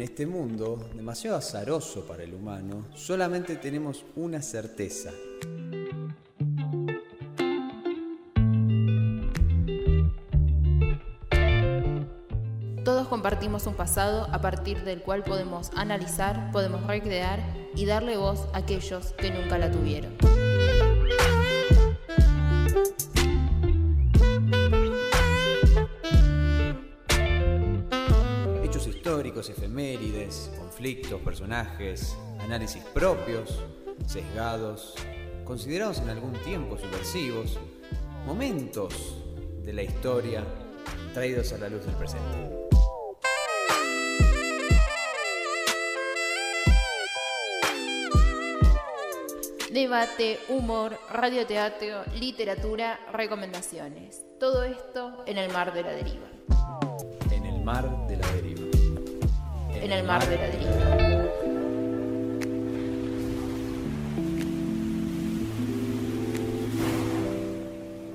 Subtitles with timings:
[0.00, 5.10] En este mundo, demasiado azaroso para el humano, solamente tenemos una certeza.
[12.82, 17.38] Todos compartimos un pasado a partir del cual podemos analizar, podemos recrear
[17.76, 20.29] y darle voz a aquellos que nunca la tuvieron.
[29.60, 33.62] Efemérides, conflictos, personajes, análisis propios,
[34.06, 34.94] sesgados,
[35.44, 37.58] considerados en algún tiempo subversivos,
[38.24, 39.22] momentos
[39.62, 40.44] de la historia
[41.12, 42.24] traídos a la luz del presente.
[49.70, 54.24] Debate, humor, radioteatro, literatura, recomendaciones.
[54.40, 56.28] Todo esto en el mar de la deriva.
[57.30, 58.69] En el mar de la deriva.
[59.82, 61.20] En el mar de la deriva.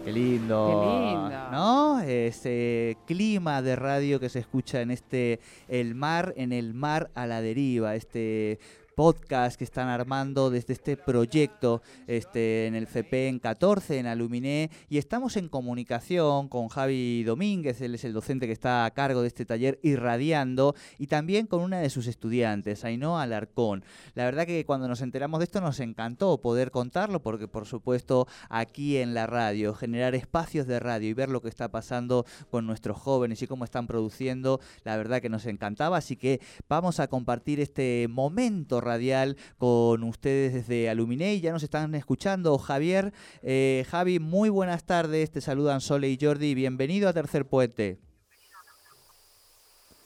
[0.05, 0.67] Qué lindo.
[0.69, 1.52] Qué lindo.
[1.52, 1.99] ¿No?
[2.02, 7.25] Ese clima de radio que se escucha en este El mar, en el mar a
[7.25, 8.59] la deriva, este
[8.95, 14.71] podcast que están armando desde este proyecto este, en el CP en 14, en Aluminé,
[14.89, 19.21] y estamos en comunicación con Javi Domínguez, él es el docente que está a cargo
[19.21, 23.83] de este taller Irradiando, y también con una de sus estudiantes, Ainhoa Alarcón.
[24.13, 28.27] La verdad que cuando nos enteramos de esto nos encantó poder contarlo, porque por supuesto
[28.49, 32.66] aquí en la radio, generar espacios de radio y ver lo que está pasando con
[32.66, 37.07] nuestros jóvenes y cómo están produciendo, la verdad que nos encantaba, así que vamos a
[37.07, 42.58] compartir este momento radial con ustedes desde Aluminé y ya nos están escuchando.
[42.58, 48.00] Javier, eh, Javi, muy buenas tardes, te saludan Sole y Jordi, bienvenido a Tercer Puente.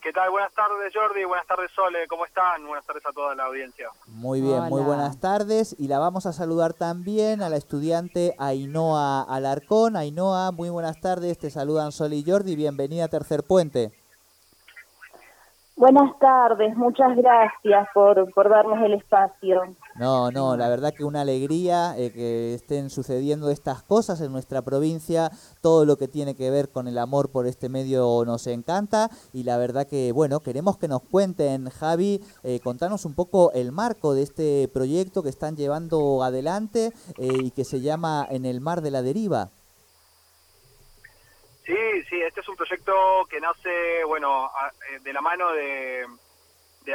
[0.02, 0.30] ¿Qué tal?
[0.32, 2.66] Buenas tardes Jordi, buenas tardes Sole, ¿cómo están?
[2.66, 3.90] Buenas tardes a toda la audiencia.
[4.08, 9.22] Muy bien, muy buenas tardes y la vamos a saludar también a la estudiante Ainhoa
[9.24, 9.98] Alarcón.
[9.98, 13.92] Ainhoa, muy buenas tardes, te saludan Sole y Jordi, bienvenida a Tercer Puente.
[15.80, 19.62] Buenas tardes, muchas gracias por, por darnos el espacio.
[19.96, 24.62] No, no, la verdad que una alegría eh, que estén sucediendo estas cosas en nuestra
[24.62, 25.32] provincia,
[25.62, 29.44] todo lo que tiene que ver con el amor por este medio nos encanta y
[29.44, 34.14] la verdad que, bueno, queremos que nos cuenten, Javi, eh, contanos un poco el marco
[34.14, 38.82] de este proyecto que están llevando adelante eh, y que se llama En el Mar
[38.82, 39.52] de la Deriva.
[41.70, 44.50] Sí, sí, este es un proyecto que nace, bueno,
[44.92, 46.04] eh, de la mano de,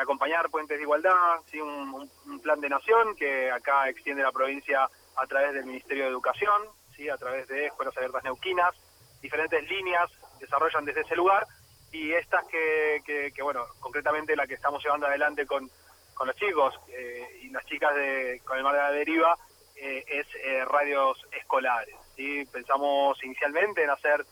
[0.03, 1.61] acompañar Puentes de Igualdad, ¿sí?
[1.61, 2.11] un
[2.43, 6.63] plan de nación que acá extiende la provincia a través del Ministerio de Educación,
[6.97, 7.09] ¿sí?
[7.09, 8.75] a través de Escuelas Abiertas Neuquinas,
[9.23, 11.47] diferentes líneas desarrollan desde ese lugar
[11.93, 15.71] y estas que, que- que, bueno, concretamente la que estamos llevando adelante con,
[16.15, 19.37] con los chicos eh, y las chicas de con el Mar de la Deriva
[19.77, 21.95] eh, es eh, radios escolares.
[22.17, 22.45] ¿sí?
[22.53, 24.27] Pensamos inicialmente en hacer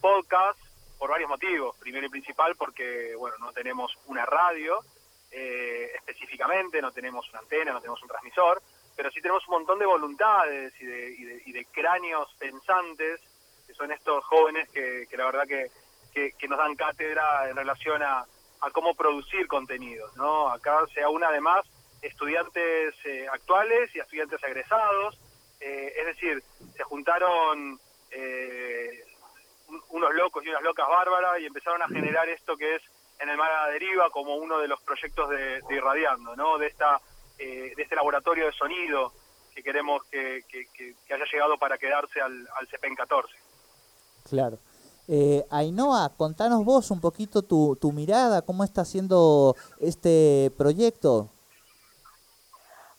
[0.00, 0.58] podcast
[0.98, 1.76] por varios motivos.
[1.78, 4.78] Primero y principal porque, bueno, no tenemos una radio
[5.30, 8.62] eh, específicamente, no tenemos una antena, no tenemos un transmisor,
[8.96, 13.20] pero sí tenemos un montón de voluntades y de, y de- y de cráneos pensantes,
[13.66, 15.70] que son estos jóvenes que, que la verdad que,
[16.38, 18.24] que- nos dan cátedra en relación a,
[18.60, 20.16] a cómo producir contenidos.
[20.16, 20.48] ¿no?
[20.48, 21.66] Acá se aúna además
[22.00, 25.18] estudiantes eh, actuales y estudiantes egresados,
[25.60, 26.42] eh, es decir,
[26.76, 27.78] se juntaron
[28.10, 29.04] eh,
[29.68, 32.82] un- unos locos y unas locas bárbaras y empezaron a generar esto que es
[33.18, 36.58] en el mar a la deriva como uno de los proyectos de, Irradiando, ¿no?
[36.58, 37.00] De esta
[37.38, 39.12] eh, de este laboratorio de sonido
[39.54, 43.34] que queremos que, que- que- que haya llegado para quedarse al, al CPEN 14.
[44.28, 44.58] Claro.
[45.08, 51.30] Eh, Ainhoa, contanos vos un poquito tu, tu mirada, cómo está haciendo este proyecto.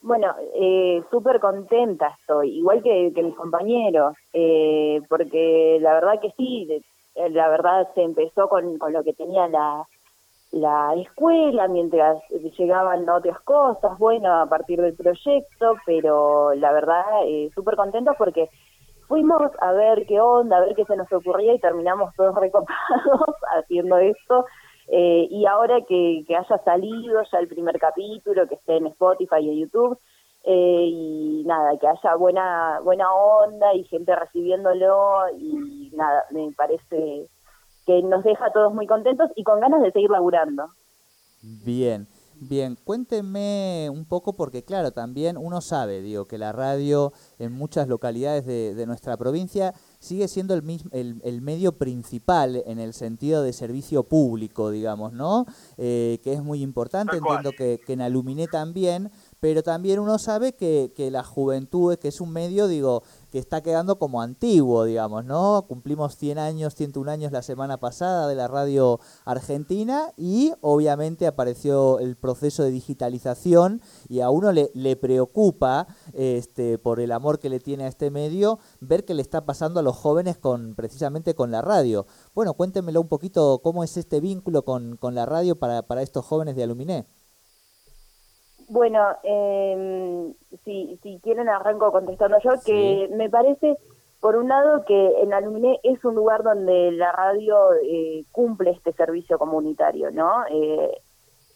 [0.08, 6.66] Bueno, eh, súper contenta estoy, igual que, mis compañeros, eh, porque la verdad que sí,
[7.16, 9.86] eh, la verdad se empezó con, con lo que tenía la,
[10.52, 12.24] la escuela, mientras
[12.58, 18.50] llegaban otras cosas, bueno, a partir del proyecto, pero la verdad eh, súper contentos porque
[19.10, 23.36] fuimos a ver qué onda, a ver qué se nos ocurría y terminamos todos recopados
[23.58, 24.46] haciendo esto.
[24.90, 29.40] Eh, y ahora que, que haya salido ya el primer capítulo, que esté en Spotify
[29.42, 30.00] y en YouTube,
[30.44, 37.28] eh, y nada, que haya buena buena onda y gente recibiéndolo, y nada, me parece
[37.86, 40.68] que nos deja a todos muy contentos y con ganas de seguir laburando.
[41.42, 47.52] Bien, bien, cuéntenme un poco porque claro, también uno sabe, digo, que la radio en
[47.52, 52.94] muchas localidades de, de nuestra provincia sigue siendo el, mismo, el, medio principal en el
[52.94, 55.46] sentido de servicio público, digamos, ¿no?
[55.78, 60.54] Eh, que es muy importante, entiendo que, que en Aluminé también, pero también uno sabe
[60.54, 63.04] que, que la juventud, que es un medio, digo,
[63.38, 65.66] está quedando como antiguo, digamos, ¿no?
[65.68, 72.00] Cumplimos 100 años, 101 años la semana pasada de la radio argentina y obviamente apareció
[72.00, 77.50] el proceso de digitalización y a uno le, le preocupa, este, por el amor que
[77.50, 81.36] le tiene a este medio, ver qué le está pasando a los jóvenes con precisamente
[81.36, 82.06] con la radio.
[82.34, 86.26] Bueno, cuéntemelo un poquito cómo es este vínculo con, con la radio para, para estos
[86.26, 87.08] jóvenes de Aluminé.
[88.70, 90.34] Bueno, eh,
[90.66, 93.78] si, si quieren arranco contestando yo, que me parece,
[94.20, 98.92] por un lado, que en Aluminé es un lugar donde la radio eh, cumple este
[98.92, 100.44] servicio comunitario, ¿no?
[100.52, 100.92] Eh,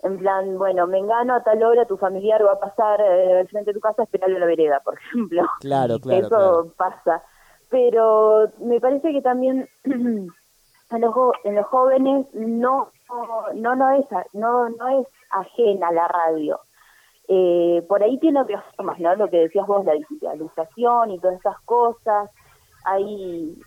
[0.04, 3.48] en plan, bueno, me engano a tal hora, tu familiar va a pasar eh, al
[3.50, 5.44] frente de tu casa a esperarle a la vereda, por ejemplo.
[5.60, 6.26] Claro, claro.
[6.26, 7.24] Eso pasa.
[7.70, 10.32] Pero me parece que también en
[10.92, 12.90] los, en los jóvenes no,
[13.54, 16.60] no, no, es, no, no es ajena la radio
[17.28, 19.16] eh, por ahí tiene otras formas, ¿no?
[19.16, 22.30] Lo que decías vos, la digitalización y todas esas cosas.
[22.86, 23.58] Ahí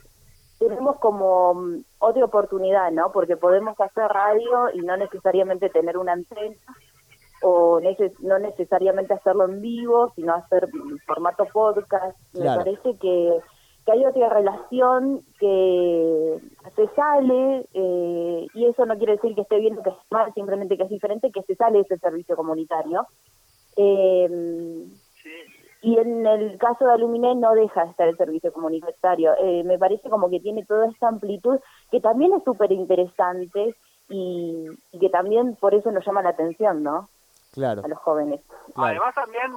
[0.59, 3.11] tenemos como mm, otra oportunidad, ¿no?
[3.13, 6.57] Porque podemos hacer radio y no necesariamente tener una antena
[7.43, 7.81] o
[8.21, 10.69] no necesariamente hacerlo en vivo, sino hacer
[11.07, 12.17] formato podcast.
[12.33, 13.39] Me parece que,
[13.85, 16.39] que hay otra relación que
[16.75, 20.33] se sale, eh, y eso no quiere decir que esté bien o que esté mal,
[20.33, 23.07] simplemente que es diferente, que se sale ese servicio comunitario
[23.77, 24.87] eh,
[25.83, 29.35] Y en el caso de Aluminé no deja de estar el servicio comunitario.
[29.41, 31.59] Eh, me parece como que tiene toda esta amplitud
[31.91, 33.75] que también es súper interesante
[34.09, 34.67] y,
[34.99, 37.09] que también por eso nos llama la atención, ¿no?
[37.53, 37.83] Claro.
[37.85, 38.41] A los jóvenes.
[38.75, 39.53] Además también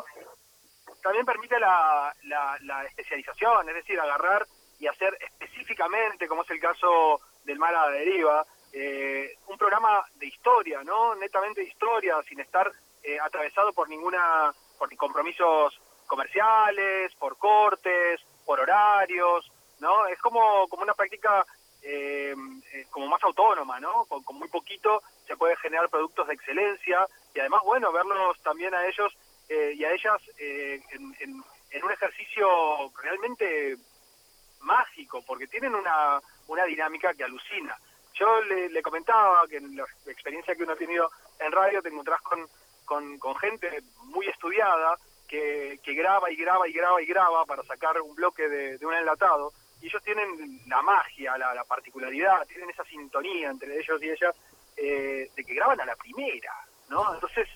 [1.01, 4.45] también permite la, la, especialización, es decir, agarrar
[4.79, 10.03] y hacer específicamente, como es el caso del mar a la deriva, eh, un programa
[10.15, 11.15] de historia, ¿no?
[11.15, 12.69] Netamente de historia, sin estar
[13.07, 19.49] eh, atravesado por ninguna por compromisos comerciales, por cortes, por horarios,
[19.79, 20.07] ¿no?
[20.07, 21.45] Es como, como una práctica
[21.81, 22.35] eh,
[22.73, 24.03] eh, como más autónoma, ¿no?
[24.07, 28.85] Con, muy poquito se puede generar productos de excelencia y además, bueno, verlos también a
[28.85, 29.17] ellos
[29.47, 33.77] y a ellas en, en, un ejercicio realmente
[34.59, 37.77] mágico, porque tienen una, una dinámica que alucina.
[38.15, 41.87] Yo le, le comentaba que en la experiencia que uno ha tenido en radio te
[41.87, 42.49] encontrás con
[42.87, 44.97] con, con gente muy estudiada
[45.27, 48.93] que, que, graba y graba y graba y graba para sacar un bloque de, un
[48.93, 49.51] enlatado.
[49.81, 54.35] Y ellos tienen la magia, la, particularidad, tienen esa sintonía entre ellos y ellas
[54.75, 56.53] eh, de que graban a la primera,
[56.89, 57.13] ¿no?
[57.13, 57.47] Entonces,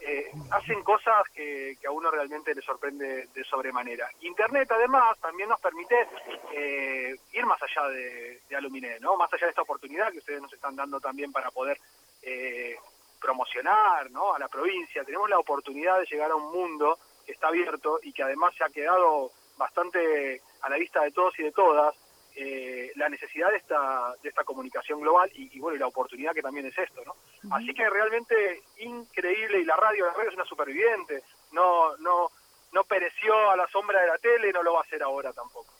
[0.00, 4.10] eh, hacen cosas que, que, a uno realmente le sorprende de sobremanera.
[4.22, 6.08] Internet, además, también nos permite
[6.52, 9.16] eh, ir más allá de, de Aluminé, ¿no?
[9.16, 11.78] Más allá de esta oportunidad que ustedes nos están dando también para poder
[12.22, 12.76] eh,
[13.20, 14.34] promocionar ¿no?
[14.34, 18.12] a la provincia, tenemos la oportunidad de llegar a un mundo que está abierto y
[18.12, 21.94] que además se ha quedado bastante a la vista de todos y de todas,
[22.34, 26.42] eh, la necesidad de esta, de esta comunicación global y, bueno, y la oportunidad que
[26.42, 27.14] también es esto, ¿no?
[27.54, 32.30] Así que realmente increíble y la radio, la radio es una superviviente, no, no,
[32.72, 35.32] no pereció a la sombra de la tele y no lo va a hacer ahora
[35.32, 35.74] tampoco.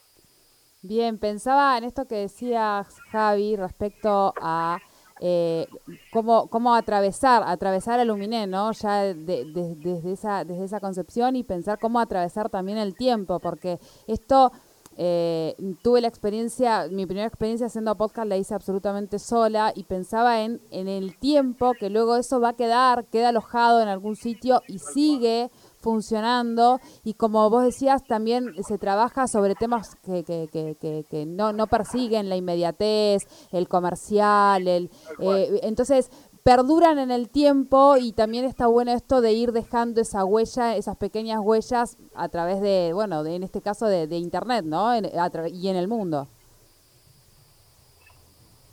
[0.83, 4.81] Bien, pensaba en esto que decía Javi respecto a
[5.23, 5.67] eh,
[6.13, 8.73] cómo, cómo atravesar, atravesar Luminé, ¿no?
[8.73, 14.51] Ya desde, esa, desde esa concepción y pensar cómo atravesar también el tiempo, porque esto
[14.97, 20.41] eh, tuve la experiencia, mi primera experiencia haciendo podcast la hice absolutamente sola y pensaba
[20.43, 24.63] en, en el tiempo que luego eso va a quedar, queda alojado en algún sitio
[24.69, 25.51] y sigue
[25.81, 31.53] funcionando y como vos decías también se trabaja sobre temas que, que, que, que, no,
[31.53, 36.11] no persiguen la inmediatez, el comercial, el, eh, entonces
[36.45, 40.97] perduran en el tiempo y también está bueno esto de ir dejando esa huella, esas
[40.97, 44.95] pequeñas huellas a través de, bueno, de, en este caso de, internet, ¿no?
[44.97, 46.29] y en el mundo.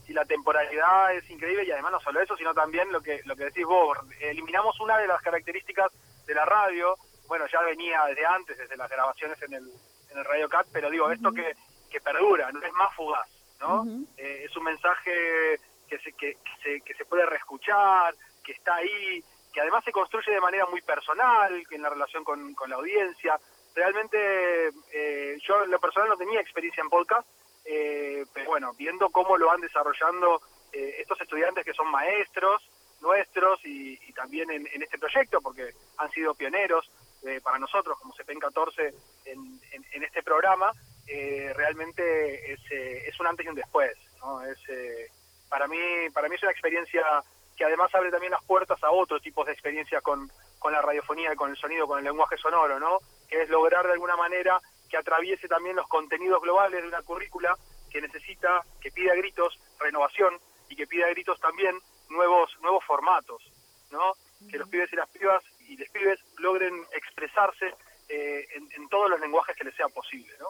[0.08, 3.36] Y la temporalidad es increíble y además no solo eso, sino también lo que lo
[3.36, 5.92] que decís vos, eliminamos una de las características
[6.28, 6.96] de la radio,
[7.28, 9.64] bueno, ya venía desde antes, desde las grabaciones en el,
[10.12, 11.56] en el Radio Cat, pero digo, esto que,
[11.90, 13.28] que perdura, no es más fugaz,
[13.60, 13.86] ¿no?
[14.18, 15.58] Eh, es un mensaje
[15.88, 20.32] que se, que, se, que se puede reescuchar, que está ahí, que además se construye
[20.32, 23.40] de manera muy personal, en la relación con, con la audiencia.
[23.74, 24.18] Realmente,
[24.92, 27.28] eh, yo en lo personal no tenía experiencia en podcast,
[27.66, 30.42] eh, pero bueno, viendo cómo lo van desarrollando
[30.74, 32.62] estos estudiantes que son maestros,
[33.02, 36.90] nuestros y, también en, este proyecto, porque han sido pioneros
[37.24, 38.94] eh, para nosotros como CPEN 14
[39.26, 40.72] en, en, este programa.
[41.08, 43.94] eh, realmente es, es, un antes y un después.
[44.20, 44.42] ¿no?
[44.44, 44.58] Es,
[45.48, 45.78] para, mí,
[46.14, 47.04] para mí es una experiencia
[47.56, 51.36] que además abre también las puertas a otros tipos de experiencias con, con la radiofonía,
[51.36, 53.00] con el sonido, con el lenguaje sonoro, ¿no?
[53.28, 57.56] que es lograr de alguna manera que atraviese también los contenidos globales de una currícula
[57.90, 60.40] que necesita, que pide a gritos renovación
[60.70, 61.78] y que pide a gritos también
[62.10, 63.42] nuevos nuevos formatos,
[63.92, 64.14] ¿no?
[64.50, 67.74] Que los pibes y las pibas y los pibes logren expresarse
[68.10, 70.48] eh, en, todos los lenguajes que les sea posible, ¿no?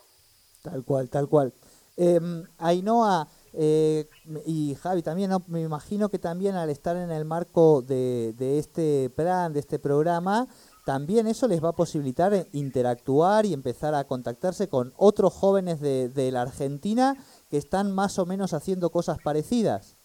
[0.62, 1.54] Tal cual, tal cual.
[1.96, 2.20] Eh,
[2.60, 4.08] Ainhoa eh,
[4.46, 9.10] y Javi también, me imagino que también al estar en el marco de, de este
[9.10, 10.48] plan, de este programa,
[10.88, 16.32] también eso les va a posibilitar interactuar y empezar a contactarse con otros jóvenes de,
[16.32, 17.18] la Argentina
[17.50, 19.97] que están más o menos haciendo cosas parecidas.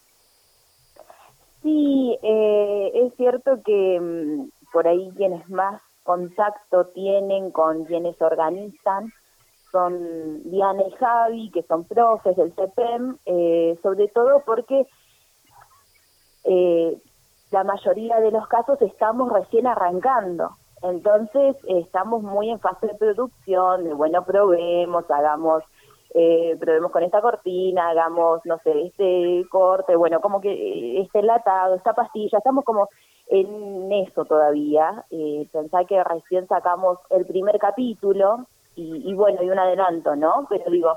[1.62, 9.12] Sí, eh, es cierto que mm, por ahí quienes más contacto tienen con quienes organizan
[9.70, 14.86] son Diana y Javi, que son profes del CEPEM, eh, sobre todo porque
[16.44, 17.00] eh,
[17.50, 20.50] la mayoría de los casos estamos recién arrancando.
[20.82, 25.62] Entonces estamos muy en fase de producción, de bueno, probemos, hagamos,
[26.14, 31.74] eh, probemos con esta cortina, hagamos, no sé, este corte, bueno, como que este enlatado,
[31.74, 32.88] esta pastilla, estamos como
[33.28, 35.04] en eso todavía.
[35.10, 40.46] Eh, pensá que recién sacamos el primer capítulo y, bueno, y un adelanto, ¿no?
[40.48, 40.96] Pero digo,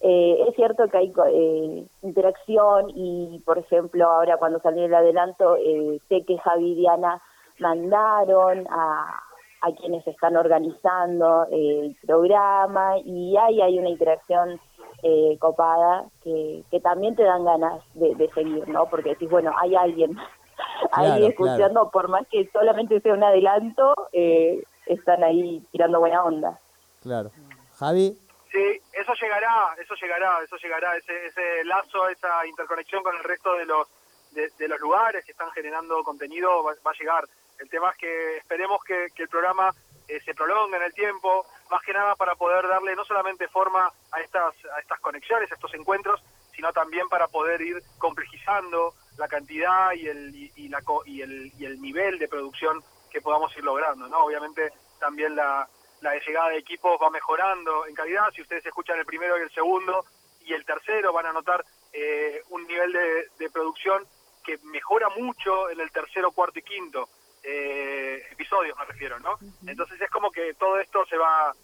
[0.00, 5.56] eh, es cierto que hay eh, interacción y, por ejemplo, ahora cuando salió el adelanto,
[5.56, 7.20] eh, sé que Javi y Diana
[7.58, 9.22] mandaron a,
[9.66, 14.60] a quienes están organizando el programa y ahí hay una interacción
[15.02, 18.88] eh, copada que, que también te dan ganas de, seguir, ¿no?
[18.88, 20.16] Porque decís, bueno, hay alguien
[20.92, 26.60] ahí escuchando, por más que solamente sea un adelanto, eh, están ahí tirando buena onda.
[27.02, 27.30] Claro.
[27.78, 28.16] Javi.
[28.52, 33.52] Sí, eso llegará, eso llegará, eso llegará, ese, ese lazo, esa interconexión con el resto
[33.54, 33.88] de los
[34.30, 37.24] de, los lugares que están generando contenido va a llegar.
[37.58, 39.72] El tema es que esperemos que, el programa
[40.08, 43.90] eh, se prolongue en el tiempo, más que nada para poder darle no solamente forma
[44.12, 46.22] a estas, a estas conexiones, a estos encuentros,
[46.54, 51.64] sino también para poder ir complejizando la cantidad y el, y, la, y, el, y
[51.64, 54.08] el nivel de producción que podamos ir logrando.
[54.08, 54.24] ¿no?
[54.24, 55.68] Obviamente también la,
[56.00, 58.30] la llegada de equipos va mejorando en calidad.
[58.34, 60.04] Si ustedes escuchan el primero y el segundo
[60.44, 64.06] y el tercero, van a notar eh, un nivel de, de producción
[64.44, 67.08] que mejora mucho en el tercero, cuarto y quinto
[67.48, 69.38] eh, episodios, me refiero, ¿no?
[69.66, 71.54] Entonces es como que todo esto se va,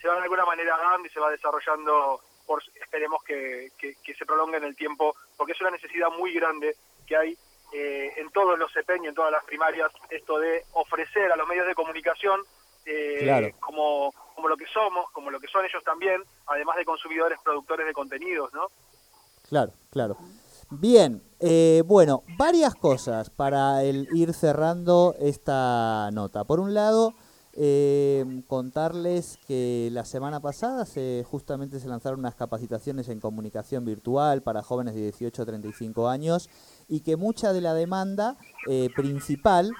[0.00, 4.24] se va de alguna manera dando y se va desarrollando, por, esperemos que, que, se
[4.24, 6.74] prolongue en el tiempo, porque es una necesidad muy grande
[7.06, 7.38] que hay
[7.72, 11.46] eh, en todos los CEPEN y en todas las primarias, esto de ofrecer a los
[11.46, 12.40] medios de comunicación
[12.86, 17.38] eh, como, como lo que somos, como lo que son ellos también, además de consumidores,
[17.44, 18.68] productores de contenidos, ¿no?
[19.50, 20.16] Claro, claro.
[20.70, 26.42] Bien, eh, bueno, varias cosas para el ir cerrando esta nota.
[26.42, 27.14] Por un lado,
[27.52, 34.42] eh, contarles que la semana pasada se, justamente se lanzaron unas capacitaciones en comunicación virtual
[34.42, 36.50] para jóvenes de 18 a 35 años
[36.88, 38.36] y que mucha de la demanda
[38.68, 39.70] eh, principal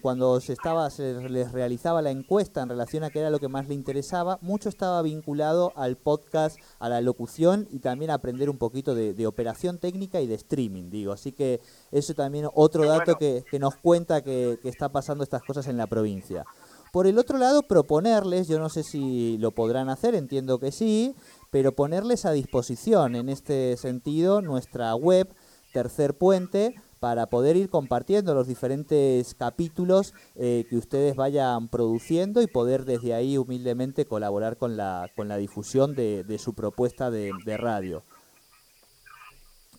[0.00, 3.48] cuando se estaba se les realizaba la encuesta en relación a qué era lo que
[3.48, 8.48] más le interesaba, mucho estaba vinculado al podcast, a la locución y también a aprender
[8.48, 11.12] un poquito de, operación técnica y de streaming, digo.
[11.12, 11.60] Así que
[11.92, 15.86] eso también otro dato que, nos cuenta que, que está pasando estas cosas en la
[15.86, 16.44] provincia.
[16.90, 21.14] Por el otro lado, proponerles, yo no sé si lo podrán hacer, entiendo que sí,
[21.50, 25.28] pero ponerles a disposición en este sentido nuestra web
[25.72, 32.46] Tercer Puente para poder ir compartiendo los diferentes capítulos eh, que ustedes vayan produciendo y
[32.46, 38.02] poder desde ahí humildemente colaborar con la, con la difusión de, su propuesta de, radio.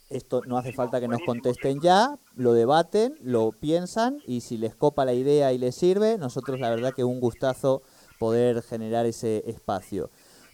[0.10, 4.76] Esto no hace falta que nos contesten ya, lo debaten, lo piensan y si les
[4.76, 7.84] copa la idea y les sirve, nosotros la verdad que un gustazo
[8.18, 10.10] poder generar ese espacio.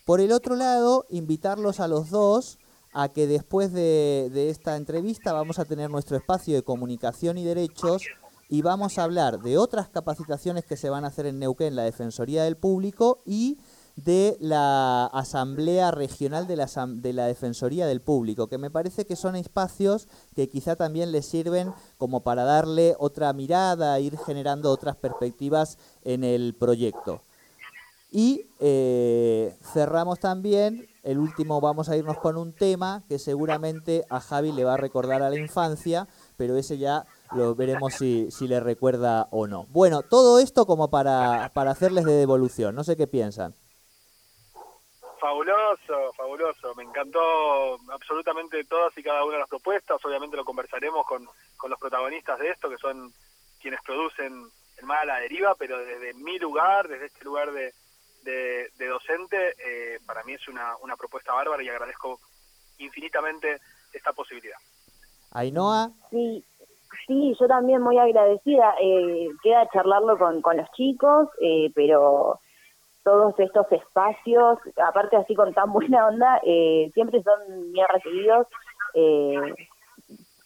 [0.05, 2.60] Por el otro lado, invitarlos a los dos
[2.95, 8.03] a que después de, esta entrevista vamos a tener nuestro espacio de comunicación y derechos
[8.47, 11.83] y vamos a hablar de otras capacitaciones que se van a hacer en Neuquén, la
[11.83, 13.57] Defensoría del Público y
[13.97, 19.17] de la Asamblea Regional de la, de la Defensoría del Público, que me parece que
[19.17, 24.95] son espacios que quizá también les sirven como para darle otra mirada, ir generando otras
[24.95, 27.21] perspectivas en el proyecto.
[28.09, 34.19] Y eh, cerramos también el último vamos a irnos con un tema que seguramente a
[34.19, 38.47] Javi le va a recordar a la infancia, pero ese ya lo veremos si, si
[38.47, 39.67] le recuerda o no.
[39.69, 43.53] Bueno, todo esto como para, para hacerles de devolución, no sé qué piensan.
[45.19, 46.74] Fabuloso, fabuloso.
[46.75, 47.19] Me encantó
[47.91, 50.03] absolutamente todas y cada una de las propuestas.
[50.03, 53.12] Obviamente lo conversaremos con, con los protagonistas de esto, que son
[53.62, 57.74] quienes producen el mal a la deriva, pero desde mi lugar, desde este lugar de,
[58.25, 62.20] de, docente, eh, para mí es una, una propuesta bárbara y agradezco
[62.77, 63.60] infinitamente
[63.94, 64.58] esta posibilidad.
[65.32, 65.91] Ainhoa.
[66.10, 66.44] Sí,
[67.08, 68.75] sí, yo también muy agradecida.
[68.82, 72.39] Eh, queda charlarlo con, con los chicos, eh, pero
[73.03, 78.48] todos estos espacios, aparte así con tan buena onda, eh, siempre son bien recibidos.
[78.94, 79.53] Eh,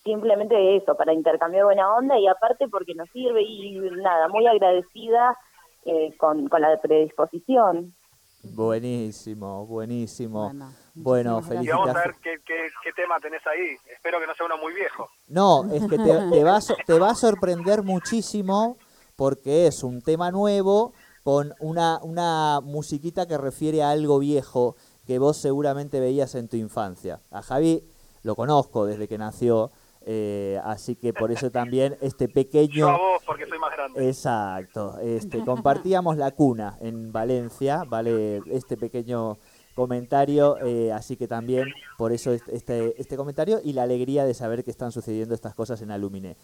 [0.04, 5.38] simplemente eso, para intercambiar buena onda y aparte porque nos sirve y nada, muy agradecida
[5.86, 7.94] eh, con, con la predisposición.
[8.42, 10.52] Buenísimo, buenísimo.
[10.96, 11.66] Bueno, felicidades.
[11.66, 13.76] Y vamos a ver qué, qué, tema tenés ahí.
[13.92, 15.10] Espero que no sea uno muy viejo.
[15.28, 18.78] No, es que te, te, va, te va a sorprender muchísimo
[19.18, 20.94] porque es un tema nuevo
[21.24, 26.56] con una, una musiquita que refiere a algo viejo que vos seguramente veías en tu
[26.56, 27.20] infancia.
[27.32, 27.84] A Javi
[28.24, 29.72] lo conozco desde que nació
[30.06, 32.74] eh, así que por eso también este pequeño...
[32.74, 34.08] Yo a vos porque soy más grande.
[34.08, 34.98] Exacto.
[35.00, 38.42] Este, compartíamos la cuna en Valencia, ¿vale?
[38.48, 39.38] Este pequeño
[39.80, 44.66] comentario, eh, así que también por eso este, este comentario y la alegría de saber
[44.66, 46.36] que están sucediendo estas cosas en Alumine.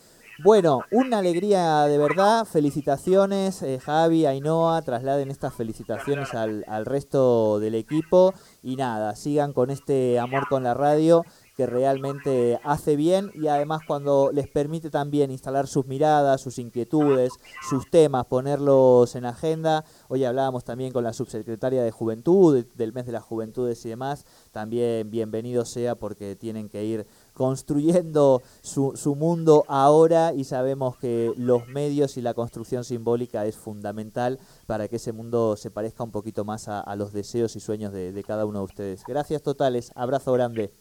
[0.41, 7.59] Bueno, una alegría de verdad, felicitaciones eh, Javi, Ainhoa, trasladen estas felicitaciones al, al resto
[7.59, 8.33] del equipo
[8.63, 13.81] y nada, sigan con este amor con la radio que realmente hace bien y además
[13.88, 17.31] cuando les permite también instalar sus miradas, sus inquietudes,
[17.69, 19.85] sus temas, ponerlos en agenda.
[20.09, 24.25] Hoy hablábamos también con la subsecretaria de Juventud, del mes de las Juventudes y demás.
[24.51, 31.33] También bienvenido sea porque tienen que ir construyendo su, su mundo ahora y sabemos que
[31.38, 36.12] los medios y la construcción simbólica es fundamental para que ese mundo se parezca un
[36.12, 39.03] poquito más a, los deseos y sueños de, de cada uno de ustedes.
[39.05, 40.71] Gracias totales, abrazo grande.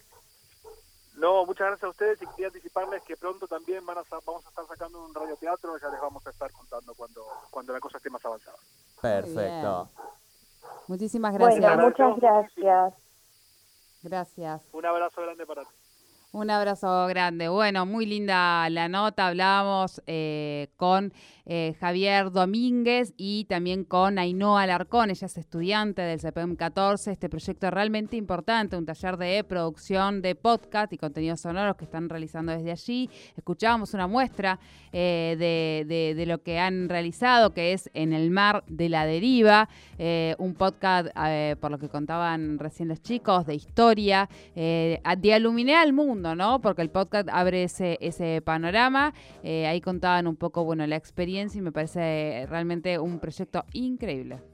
[1.24, 4.48] No, muchas gracias a ustedes y quería anticiparles que pronto también van a, vamos a
[4.50, 8.10] estar sacando un radioteatro, ya les vamos a estar contando cuando, cuando la cosa esté
[8.10, 8.58] más avanzada.
[9.00, 9.88] Perfecto.
[10.86, 11.60] Muchísimas gracias.
[11.60, 12.94] Bueno, muchas gracias.
[14.02, 14.62] Gracias.
[14.74, 15.74] Un abrazo grande para ti.
[16.34, 17.46] Un abrazo grande.
[17.48, 19.28] Bueno, muy linda la nota.
[19.28, 21.12] Hablábamos eh, con
[21.46, 25.10] eh, Javier Domínguez y también con Ainhoa Alarcón.
[25.10, 27.12] Ella es estudiante del CPM 14.
[27.12, 31.84] Este proyecto es realmente importante, un taller de producción de podcast y contenidos sonoros que
[31.84, 33.08] están realizando desde allí.
[33.36, 34.58] Escuchábamos una muestra
[34.90, 39.68] eh, de, lo que han realizado, que es En el mar de la deriva,
[40.38, 41.10] un podcast,
[41.60, 45.00] por lo que contaban recién los chicos, de historia, de
[45.32, 45.92] aluminé al
[46.34, 46.60] ¿no?
[46.60, 49.12] Porque el podcast abre ese, ese panorama.
[49.42, 54.53] Eh, ahí contaban un poco, bueno, la experiencia y me parece realmente un proyecto increíble.